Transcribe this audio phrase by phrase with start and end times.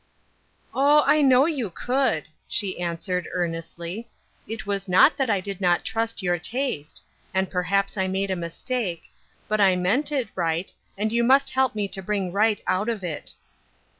[0.73, 4.07] "Oh, I know you could," she answered, earn estly."
[4.47, 7.03] It was not that I did not trust your taste—
[7.35, 9.03] and perhaps I made a mistake;
[9.47, 13.03] but I meant it right, and you must help me to bring right out of
[13.03, 13.35] it."